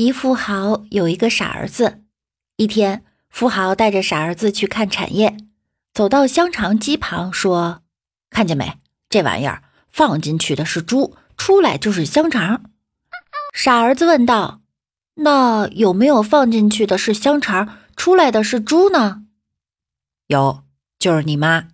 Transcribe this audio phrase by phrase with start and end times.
[0.00, 2.02] 一富豪有一个傻儿子。
[2.56, 5.36] 一天，富豪带着傻儿子去看产业，
[5.92, 7.82] 走到香肠机旁，说
[8.30, 8.78] ：“看见没？
[9.10, 12.62] 这玩意儿放进去的是猪，出来就是香肠。”
[13.52, 14.62] 傻儿子问道
[15.20, 19.24] ：“那有没有放进去的是香肠，出来的是猪呢
[20.28, 20.64] ？”“有，
[20.98, 21.68] 就是你妈。”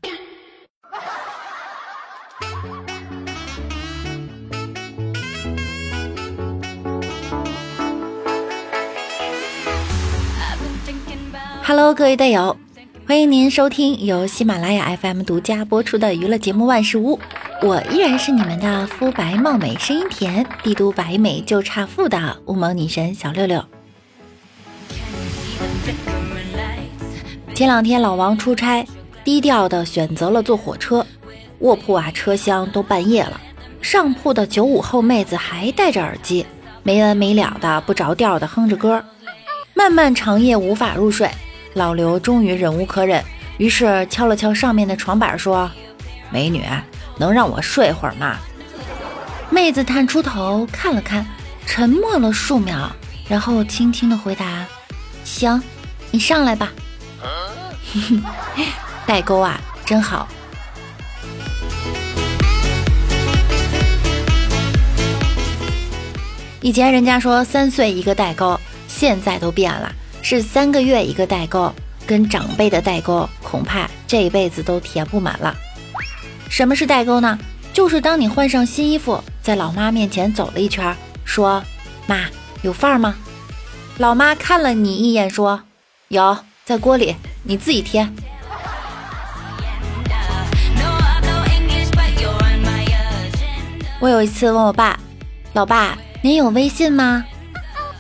[11.69, 12.56] Hello，各位队友，
[13.09, 17.19] 欢迎您收听由喜马拉雅 FM 独家播出的娱乐节目《万事屋》，
[17.66, 23.65] 我依然是你们的肤白貌美、声音甜、帝都白美就差富的乌蒙女神小六六。
[27.52, 28.87] 前两天老王出差，
[29.24, 31.05] 低调的选择了坐火车，
[31.59, 33.41] 卧铺啊车厢都半夜了，
[33.83, 36.46] 上铺的九五后妹子还戴着耳机，
[36.85, 39.02] 没完没了的不着调的哼着歌，
[39.74, 41.29] 漫漫长夜无法入睡。
[41.77, 43.23] 老刘终于忍无可忍，
[43.59, 45.71] 于是敲了敲上面的床板，说
[46.33, 46.65] ：“美女，
[47.18, 48.38] 能让我睡会儿吗？”
[49.52, 51.27] 妹子探出头看了看，
[51.66, 52.91] 沉默了数秒，
[53.29, 54.65] 然后轻轻的回答
[55.23, 55.63] ：“行，
[56.10, 56.73] 你上来吧。
[59.05, 60.27] ”代沟啊，真好。
[66.62, 69.93] 以前人家说三岁一个代沟，现在都变了。
[70.28, 71.72] 是三个月一个代沟，
[72.05, 75.56] 跟长辈的代沟，恐怕这一辈子都填不满了。
[76.50, 77.38] 什么是代沟呢？
[77.72, 80.93] 就是当你换上新衣服，在老妈面前走了一圈，
[81.25, 81.62] 说
[82.09, 82.25] ：“妈，
[82.62, 83.15] 有范儿吗？”
[83.99, 85.62] 老妈看了你一眼，说
[86.10, 88.12] ：“有，在锅里，你自己添。”
[94.00, 94.99] 我有一次问我爸
[95.55, 97.25] ：“老爸，您有微信吗？”“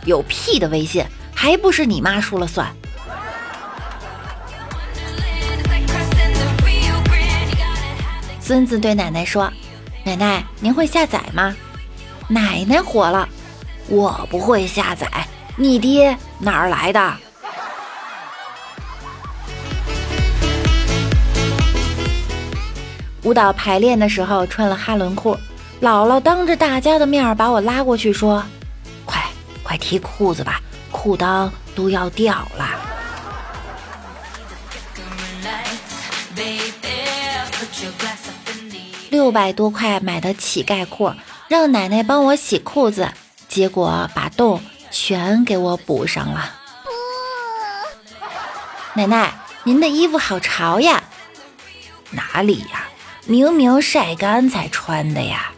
[0.04, 2.66] 有屁的微信！”还不是你妈说了算。
[8.40, 9.52] 孙子对奶奶说
[10.02, 11.54] ：“奶奶，您会下载吗？”
[12.26, 13.28] 奶奶火了
[13.86, 15.06] ：“我不会下载，
[15.56, 17.14] 你爹哪儿来的？”
[23.24, 25.36] 舞蹈排练的时候穿了哈伦裤，
[25.82, 28.42] 姥姥当着大家的面把我拉过去说
[29.04, 29.22] ：“快
[29.62, 30.60] 快提裤子吧。”
[31.06, 32.68] 裤裆都要掉了，
[39.08, 41.12] 六百多块买的乞丐裤，
[41.46, 43.08] 让奶奶帮我洗裤子，
[43.48, 46.52] 结果把洞全给我补上了。
[48.94, 51.04] 奶奶，您的衣服好潮呀！
[52.10, 52.88] 哪里呀？
[53.26, 55.52] 明明晒干才穿的呀。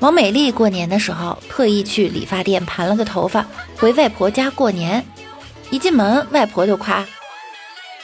[0.00, 3.44] 王美丽过年的时候特意去理发店盘了个头发，
[3.76, 5.04] 回外婆家过年。
[5.70, 7.06] 一进门，外婆就夸：“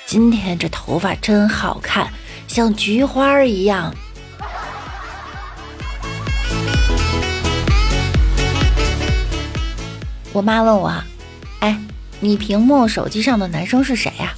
[0.04, 2.12] 今天这头发真好看，
[2.46, 3.94] 像菊花一样。”
[10.34, 10.92] 我妈问我
[11.60, 11.80] ：“哎，
[12.20, 14.34] 你屏幕手机上的男生是谁呀？”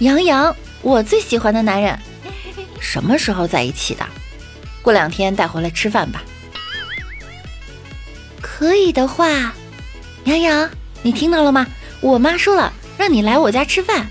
[0.00, 1.96] 杨洋，我最喜欢的男人。
[2.80, 4.04] 什么时候在一起的？
[4.86, 6.22] 过两天带回来吃饭吧。
[8.40, 9.52] 可以的话，
[10.26, 10.70] 洋洋，
[11.02, 11.66] 你听到了吗？
[12.00, 14.06] 我妈说了，让你来我家吃饭。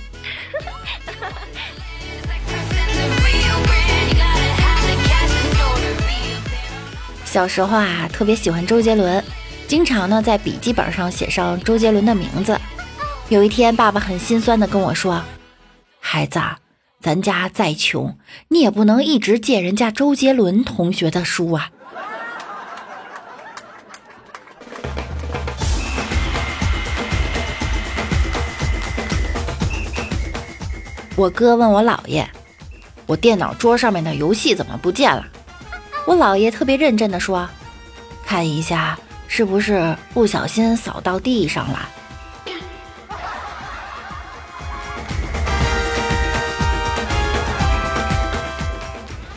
[7.23, 9.23] 小时候啊，特别喜欢周杰伦，
[9.69, 12.59] 经常呢在笔记本上写上周杰伦的名字。
[13.29, 15.23] 有一天，爸爸很心酸的跟我说
[16.01, 16.37] ：“孩子。”
[17.05, 18.17] 咱家再穷，
[18.47, 21.69] 你也不能一直借人家周杰伦同学的书啊！
[31.15, 32.27] 我哥问我姥爷
[33.05, 35.27] ：“我电脑桌上面的游戏怎么不见了？”
[36.07, 37.47] 我姥爷特别认真的说
[38.25, 38.97] ：“看一下，
[39.27, 41.87] 是不是不小心扫到地上了？”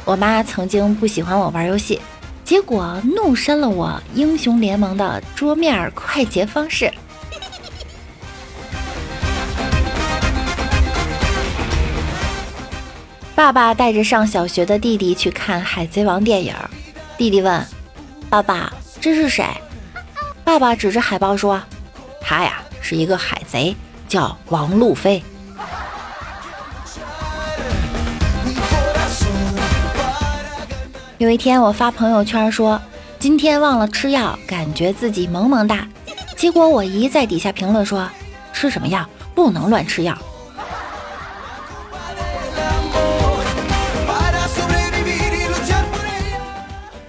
[0.09, 2.01] 我妈曾经不喜欢我玩游戏，
[2.43, 6.91] 结果怒删了我英雄联盟的桌面快捷方式。
[13.37, 16.55] 爸爸带着上小学的弟弟去看《海贼王》电影，
[17.19, 17.63] 弟弟问
[18.31, 18.73] ：“爸爸，
[19.03, 19.45] 这是谁？”
[20.43, 21.61] 爸爸指着海报说
[22.19, 23.77] ：“他呀，是一个海贼，
[24.09, 25.23] 叫王路飞。”
[31.19, 32.81] 有一天我发朋友圈说
[33.19, 35.85] 今天忘了吃药，感觉自己萌萌哒。
[36.37, 38.09] 结果我姨在底下评论说
[38.55, 39.05] ：“吃什么药？
[39.35, 40.17] 不能乱吃药。”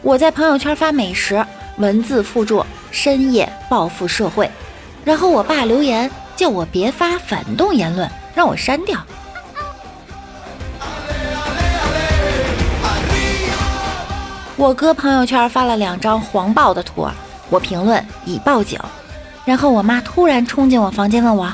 [0.02, 1.46] 我在朋友圈发美食，
[1.78, 4.50] 文字附注“深夜报复社会”，
[5.06, 9.00] 然后我爸留言叫我别发反动言论，让我删掉。
[14.60, 17.08] 我哥朋友圈发了两张黄暴的图，
[17.50, 18.78] 我评论已报警。
[19.46, 21.46] 然后我妈突然冲进我房间问我：“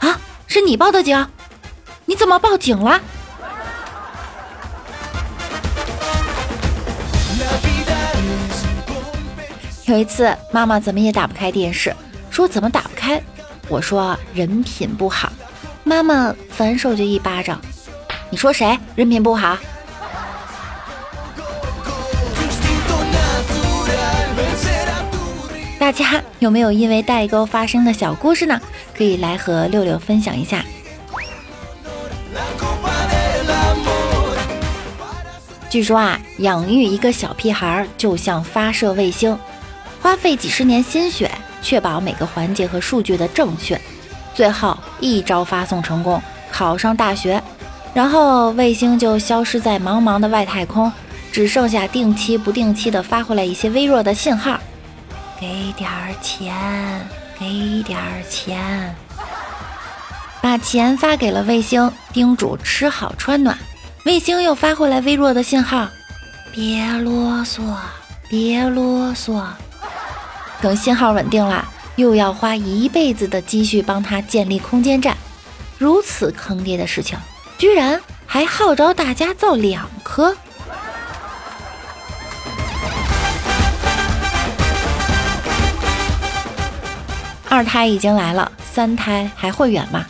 [0.00, 1.26] 啊，是你报的警？
[2.06, 2.98] 你怎么报警了？”
[9.84, 11.94] 有一次，妈妈怎么也打不开电视，
[12.30, 13.22] 说怎么打不开？
[13.68, 15.30] 我说人品不好。
[15.84, 17.60] 妈妈反手就一巴掌
[18.32, 19.58] ：“你说谁人品不好？”
[25.84, 28.58] 大家有没有因为代沟发生的小故事呢？
[28.96, 30.64] 可以来和六六分享一下。
[35.68, 39.38] 据说啊，养育一个小屁孩就像发射卫星，
[40.00, 43.78] 花费几十年心血，确保每个环节和数据的正确，
[44.32, 46.18] 最后一招发送成功，
[46.50, 47.42] 考上大学，
[47.92, 50.90] 然后卫星就消失在茫茫的外太空，
[51.30, 54.58] 只剩下定期不定期的发回来一些微弱的信号。
[55.40, 56.54] 给点儿钱，
[57.38, 58.94] 给点儿钱，
[60.40, 63.58] 把钱发给了卫星，叮嘱吃好穿暖。
[64.04, 65.88] 卫星又发回来微弱的信号，
[66.52, 67.62] 别啰嗦，
[68.28, 69.42] 别啰嗦。
[70.60, 71.66] 等信号稳定了，
[71.96, 75.16] 又要花一辈子的积蓄帮他建立空间站。
[75.78, 77.18] 如此坑爹的事情，
[77.58, 80.36] 居然还号召大家造两颗。
[87.54, 90.04] 二胎已经来了，三胎还会远吗？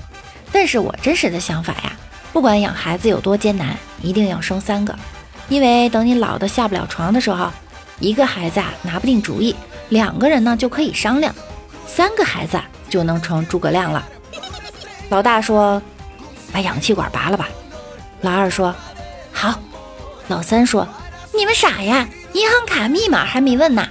[0.51, 1.93] 但是我真实的想法呀，
[2.33, 4.97] 不管养孩子有多艰难，一定要生三个，
[5.51, 7.51] 因为等你老的下不了床的时候，
[8.01, 9.55] 一个孩子啊拿不定主意，
[9.91, 11.35] 两个人呢就可以商量，
[11.87, 12.59] 三个孩子
[12.89, 14.03] 就能成诸葛亮了。
[15.11, 15.83] 老大说
[16.51, 17.51] ：“把氧气管拔了吧。”
[18.23, 18.75] 老二说
[19.31, 19.61] ：“好。”
[20.29, 20.89] 老三说
[21.37, 23.87] ：“你们傻呀，银行卡密码还没问呢。”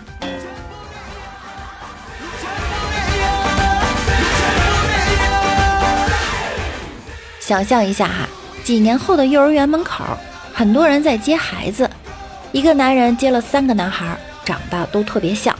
[7.45, 8.25] 想象一下哈，
[8.63, 10.01] 几年后的幼儿园门口，
[10.53, 11.89] 很多人在接孩子。
[12.53, 15.53] 一个男人接了三个男孩，长得都特别像。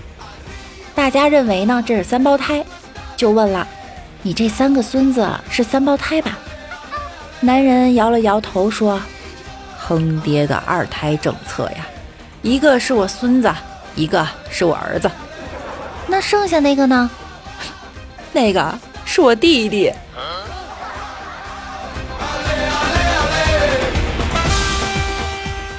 [0.96, 2.64] 大家认为呢，这是三胞胎，
[3.18, 3.68] 就问了
[4.24, 6.38] ：“你这三个孙子是三胞胎吧？”
[7.42, 9.02] 男人摇了摇头说
[9.86, 11.86] ：“坑爹的二胎政策呀！
[12.42, 13.54] 一个是我孙子，
[13.94, 15.12] 一个是我儿子。
[16.08, 17.12] 那剩下那个呢？
[18.32, 19.92] 那个是我弟弟。”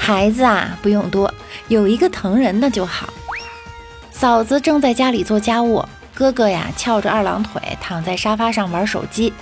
[0.04, 1.32] 孩子啊，不用多，
[1.68, 3.08] 有一个疼人的就好。
[4.10, 5.82] 嫂子正在家里做家务，
[6.14, 9.32] 哥哥呀翘着二郎腿躺在沙发上玩手机。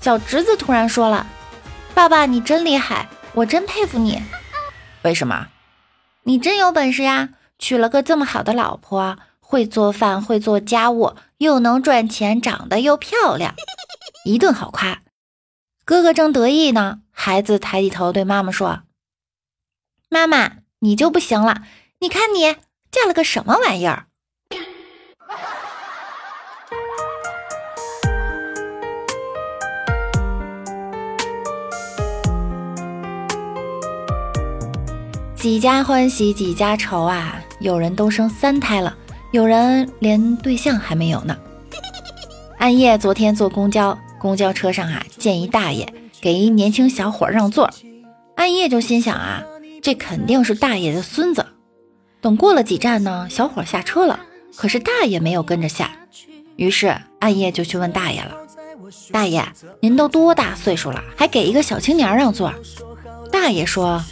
[0.00, 1.24] 小侄子突然说了
[1.94, 4.20] ：“爸爸，你真厉害，我真佩服你。
[5.02, 5.46] 为什么？
[6.24, 13.54] 你真有本事呀，娶了个这么好的老婆，会做饭，会做家务，又能赚钱，长得又漂亮，
[14.24, 15.02] 一顿好夸。”
[15.86, 18.80] 哥哥正得意呢，孩子抬起头对妈妈说。
[20.14, 21.62] 妈妈，你就不行了！
[21.98, 22.54] 你看你
[22.92, 24.06] 嫁了个什么玩意儿？
[35.34, 37.42] 几家欢喜几家愁啊！
[37.58, 38.96] 有人都生三胎了，
[39.32, 41.36] 有人连对象还没有呢。
[42.58, 47.68] 暗夜昨天坐公交，公交车上啊，见一大爷给一年轻小伙让座，
[48.36, 49.42] 暗夜就心想啊。
[49.84, 51.44] 这肯定是大爷的孙子。
[52.22, 54.18] 等过了几站呢，小伙下车了，
[54.56, 55.90] 可是大爷没有跟着下。
[56.56, 58.34] 于是暗夜就去问大爷了
[59.12, 59.46] ：“大爷，
[59.80, 62.50] 您都多大岁数了，还给一个小青年让座？”
[63.30, 64.02] 大爷说：“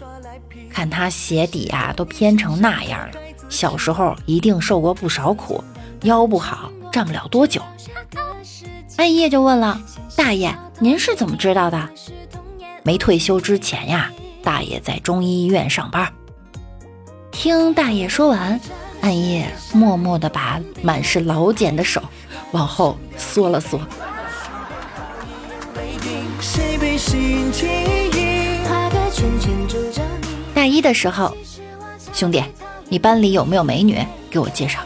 [0.70, 3.12] 看他鞋底啊都偏成那样了，
[3.48, 5.64] 小时候一定受过不少苦，
[6.02, 7.62] 腰不好，站不了多久。”
[8.98, 9.80] 暗夜就问了
[10.14, 11.88] ：“大爷，您是怎么知道的？”
[12.84, 14.12] 没退休之前呀。
[14.42, 16.12] 大爷在中医医院上班。
[17.30, 18.60] 听大爷说完，
[19.00, 22.02] 暗夜默默地把满是老茧的手
[22.52, 23.80] 往后缩了缩。
[30.54, 31.34] 大一的时候，
[32.12, 32.42] 兄弟，
[32.88, 33.98] 你班里有没有美女？
[34.30, 34.80] 给我介绍。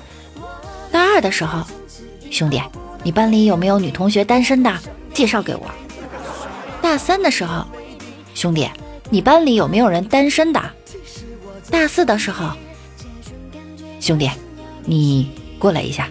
[0.93, 1.65] 大二的时候，
[2.31, 2.63] 兄弟，
[3.03, 4.73] 你班里有没有女同学单身的？
[5.13, 5.67] 介绍给我。
[6.81, 7.65] 大三的时候，
[8.35, 8.71] 兄弟，
[9.09, 10.61] 你班里有没有人单身的？
[11.71, 12.51] 大四的时候，
[14.01, 14.31] 兄弟，
[14.85, 16.09] 你过来一下。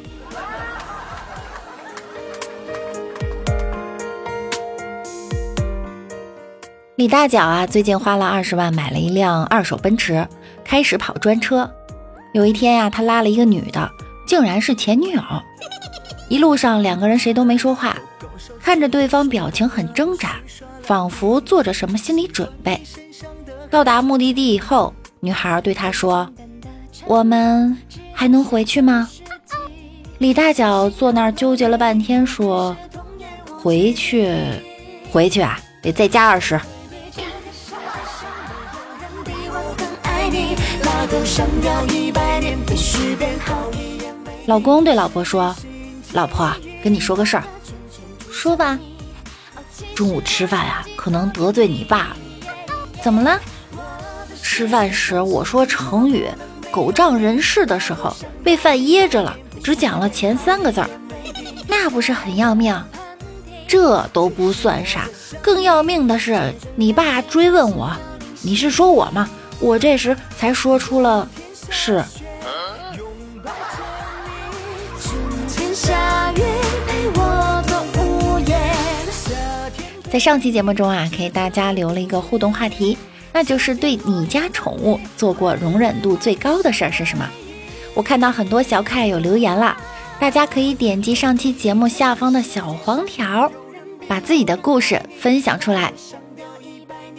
[6.96, 10.26] 李大脚啊，最近花了二十万买了一辆二手奔驰，
[10.64, 11.70] 开始跑专车。
[12.34, 13.92] 有一天呀，他拉了一个女的，
[14.26, 15.22] 竟然是前女友。
[16.30, 17.98] 一路上两个人谁都没说话，
[18.62, 20.38] 看着对方表情很挣扎，
[20.86, 22.80] 仿佛做着什么心理准备。
[23.70, 26.30] 到达目的地以后，女孩对他说
[27.06, 27.76] ：“我们
[28.14, 29.10] 还能回去吗？”
[30.20, 32.76] 李大脚坐那儿纠结了半天，说
[33.62, 34.34] ：“回去，
[35.12, 36.60] 回去啊，得再加二十。”
[44.46, 45.56] 老公对老婆说
[46.14, 47.44] ：“老婆，跟你说个事儿，
[48.32, 48.80] 说吧。
[49.96, 52.16] 中午吃饭呀，可能得罪你爸。
[53.02, 53.40] 怎么了？
[54.44, 56.28] 吃饭时我说成语
[56.70, 60.90] ‘狗仗人势’的时候，被饭噎着了，只讲了前三个字儿。
[61.68, 62.78] 那不是很要命？
[63.68, 65.08] 这都不算啥，
[65.42, 67.92] 更要命的是，你爸追问我，
[68.42, 69.30] 你是说我吗？”
[69.62, 71.28] 我这时才说出了
[71.70, 72.04] 是。
[80.16, 82.98] 在上期节目中啊，给大家留了一个互动话题，
[83.34, 87.30] 那就是对你家宠物做过容忍度最高的事儿是什么？
[87.94, 89.76] 我看到很多小可爱有留言了，
[90.18, 93.52] 大家可以点击上期节目下方的小黄条，
[94.08, 95.92] 把自己的故事分享出来。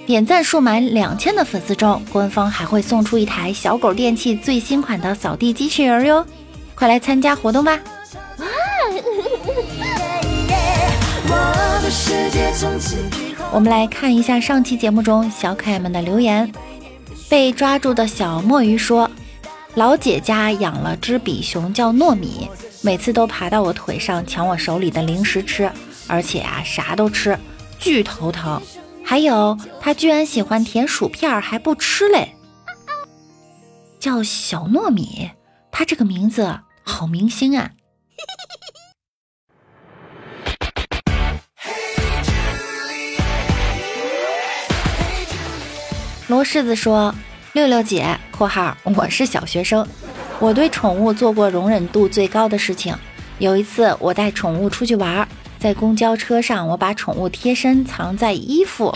[0.07, 6.25] 点赞数满两千的粉丝中，官方还会送出一台小狗电器最新款的扫地机器人哟！
[6.75, 7.79] 快来参加活动吧！
[13.53, 16.53] 我们来看一下上期节目中小可爱们的留言。
[17.29, 19.11] 被抓住的小墨鱼说
[19.75, 22.49] ：“老姐家养了只比熊叫糯米，
[22.83, 25.71] 每次都爬到我腿上抢我手里的零食吃，
[26.07, 27.39] 而且啊啥都吃，
[27.79, 28.61] 巨头疼。”
[29.05, 32.35] 还有，他居然喜欢舔薯片还不吃嘞，
[34.01, 35.31] 叫小糯米，
[35.71, 37.71] 他这个名字好明星啊！
[46.29, 47.15] 罗柿子说
[47.55, 49.87] ：“六六姐（括号我是小学生），
[50.41, 52.93] 我对宠物做过容忍度最高的事情。
[53.39, 58.93] 有一次，我带宠物出去玩。”在公交车上，我把宠物贴身藏在衣服，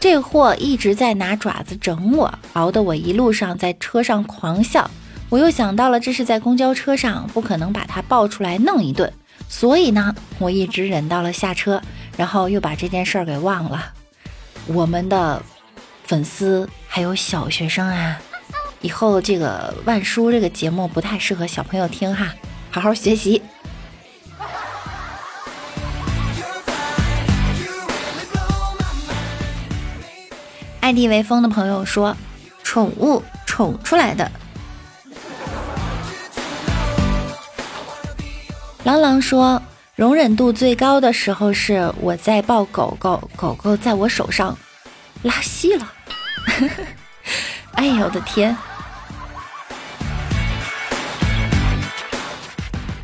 [0.00, 4.90] 这货一直在拿爪子整我，熬得我一路上在车上狂笑。
[5.28, 9.10] 我又想到了这是在公交车上，不可能把它抱出来弄一顿，
[9.48, 11.80] 所以呢，我一直忍到了下车，
[12.16, 13.92] 然后又把这件事儿给忘了。
[14.66, 15.42] 我们的
[16.12, 18.20] 粉丝还有小学生啊，
[18.82, 22.34] 以后这个万叔这个节目不太适合小朋友听哈，
[22.70, 23.40] 好好学习。
[30.80, 32.14] 爱地为风的朋友说
[32.62, 34.30] ：“宠物宠出来的。”
[38.84, 39.62] 朗朗说
[39.96, 44.54] ：“容忍度最高的时候是我在抱狗狗，狗狗在我手上
[45.22, 45.90] 拉稀了。”
[47.74, 48.56] 哎呀，我的天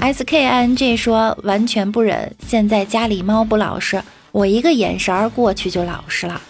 [0.00, 6.40] ！S K I N G 说：“完全不忍，现在家里猫不老实，我一个眼神儿过去就老实了。”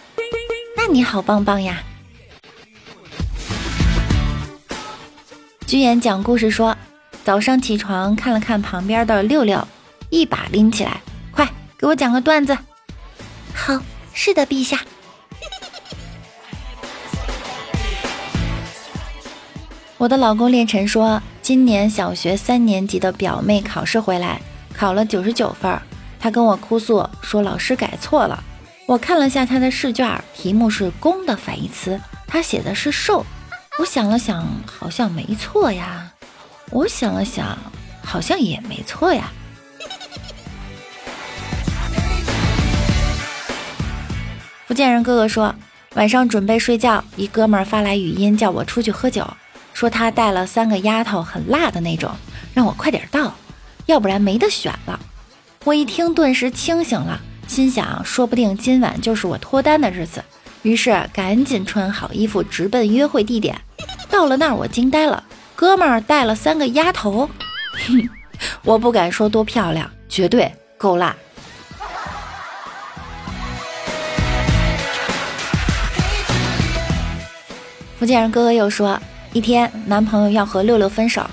[0.77, 1.83] 那你好棒棒呀！
[5.67, 6.77] 居言讲故事说，
[7.25, 9.67] 早上起床看了看旁边的六六，
[10.11, 11.01] 一把拎起来，
[11.31, 11.49] 快
[11.79, 12.57] 给我讲个段子。
[13.55, 13.81] 好，
[14.15, 14.81] 是的，陛下。
[19.99, 24.41] 我的老公练晨说，今年小学三年级的表妹考试回来，
[24.73, 25.77] 考了九十九分，
[26.21, 28.41] 他跟我哭诉说老师改错了。
[28.87, 33.27] 我看了下他的试卷，题目是“公”的反义词，他写的是“瘦”。
[33.81, 36.13] 我想了想，好像没错呀。
[36.71, 37.59] 我想了想，
[38.01, 39.33] 好像也没错呀。
[44.69, 45.53] 福建人哥哥说，
[45.97, 49.27] 晚上准备睡觉，一哥们儿发来语音叫我出去喝酒，
[49.79, 52.11] 说他带了三个丫头，很辣的那种，
[52.53, 53.33] 让我快点到，
[53.87, 54.99] 要不然没得选了。
[55.63, 57.21] 我一听，顿时清醒了。
[57.47, 60.21] 心想，说不定今晚就是我脱单的日子，
[60.63, 63.57] 于是赶紧穿好衣服，直奔约会地点。
[64.11, 65.23] 到了那儿，我惊呆了，
[65.55, 67.31] 哥们儿带了三个丫头，
[67.87, 68.09] 哼，
[68.65, 71.15] 我不敢说多漂亮，绝对够辣。
[77.97, 79.01] 福建人哥哥又说，
[79.33, 81.25] 一天男朋友要和六六分手，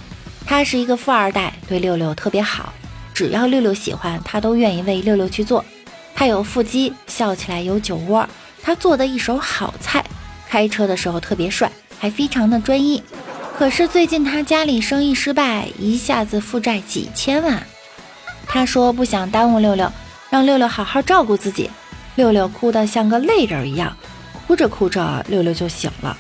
[0.45, 2.73] 他是一个富二代，对六六特别好，
[3.13, 5.63] 只要六六喜欢，他都愿意为六六去做。
[6.13, 8.27] 他有腹肌，笑起来有酒窝，
[8.61, 10.03] 他做的一手好菜，
[10.47, 13.01] 开车的时候特别帅，还非常的专一。
[13.57, 17.63] 可是最近他家里生意失败，一下子负债几千万。
[18.45, 19.91] 他说不想耽误六六，
[20.29, 21.69] 让六六好好照顾自己。
[22.15, 23.95] 六六哭得像个泪人一样，
[24.45, 26.17] 哭着哭着，六六就醒了。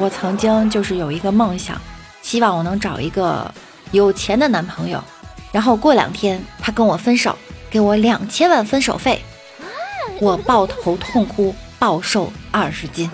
[0.00, 1.78] 我曾经就是有一个梦想，
[2.22, 3.52] 希望我能找一个
[3.92, 5.04] 有钱的男朋友，
[5.52, 7.36] 然后过两天他跟我分手，
[7.68, 9.22] 给我两千万分手费，
[10.18, 13.10] 我抱头痛哭，暴瘦二十斤。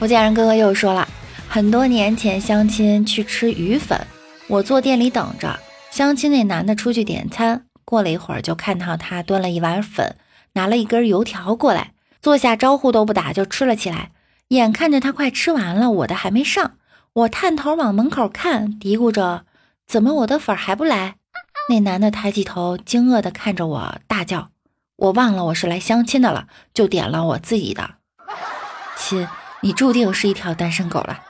[0.00, 1.06] 福建人哥哥又说了，
[1.48, 4.04] 很多年前相亲去吃鱼粉，
[4.48, 5.56] 我坐店里等着，
[5.92, 10.16] 相亲那男的出去点餐，过了一会儿就看到他端了一碗粉。
[10.56, 14.10] 拿了一根油条过来，坐下招呼都不打就吃了起来。
[14.48, 16.72] 眼看着他快吃完了，我的还没上，
[17.12, 19.44] 我探头往门口看，嘀咕着
[19.86, 21.16] ：“怎么我的粉还不来？”
[21.68, 24.48] 那男的抬起头，惊愕地看着我，大叫
[24.96, 27.96] ：“我忘了我是来相亲的了，就点了我自己的。”
[28.96, 29.28] 亲，
[29.60, 31.20] 你注定是一条单身狗了。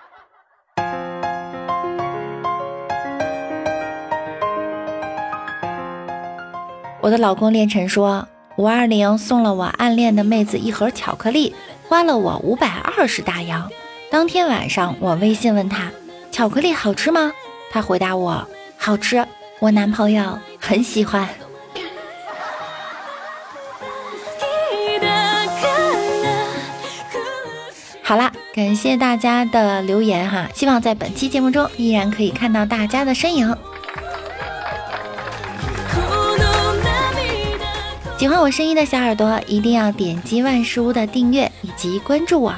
[7.01, 8.29] 我的老公练晨说。
[8.57, 11.55] 五二零送了我暗恋的妹子一盒巧克力，
[11.89, 13.71] 花了我五百二十大洋。
[14.11, 15.91] 当天晚上，我微信问他
[16.33, 17.33] ：“巧克力好吃吗？”
[17.71, 18.49] 他回答我
[18.79, 19.27] ：“好吃，
[19.61, 21.29] 我男朋友很喜欢。”
[28.03, 33.55] 好啦，感谢大家的留言哈，希望在本期节目中依然可以看到大家的身影。
[38.27, 42.53] 喜欢我声音的小耳朵，一定要点击万事屋的订阅以及关注我。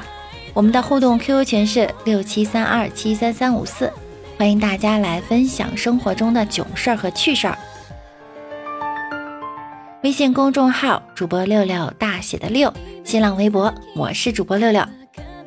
[0.55, 3.93] 我们的互动 QQ 群是六七三二七三三五四，
[4.35, 7.55] 欢迎大家来分享生活中的囧事儿和趣事儿。
[10.01, 14.83] 微信公众号主播六六大写的六，新浪微博我是主播六六。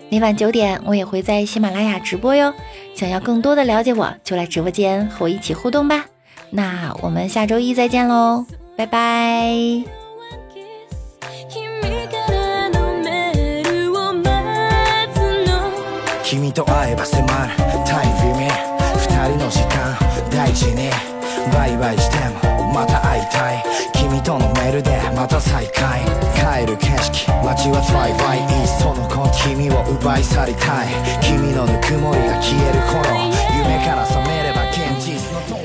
[0.08, 2.54] 每晚九点我也会在喜马拉雅直播哟。
[2.94, 6.04] 想要更多的了解我，就来直播间和我一起互动吧。
[6.50, 10.01] 那我们下周一再见喽，拜拜。
[16.32, 17.26] 君と会えば迫る
[17.84, 18.50] タイムリミ
[18.96, 19.94] 二人の時間
[20.30, 20.88] 大事に
[21.52, 22.16] バイバイして
[22.46, 23.62] もまた会いたい。
[23.92, 26.00] 君とのメールでまた再会。
[26.32, 27.28] 帰る景色。
[27.44, 28.40] 街はトライバイ。
[28.40, 29.28] いっその子。
[29.44, 30.88] 君を奪い去りたい。
[31.20, 33.04] 君のぬくもりが消える頃。
[33.58, 35.61] 夢から覚めれば現実